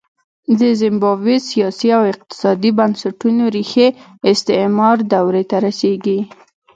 د 0.59 0.61
زیمبابوې 0.81 1.37
سیاسي 1.49 1.89
او 1.97 2.03
اقتصادي 2.13 2.71
بنسټونو 2.79 3.43
ریښې 3.55 3.87
استعمار 4.31 4.97
دورې 5.13 5.43
ته 5.49 5.57
رسېږي. 5.65 6.19